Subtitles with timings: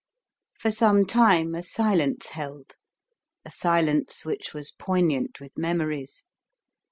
[0.57, 2.75] For some time a silence held,
[3.45, 6.25] a silence which was poignant with memories.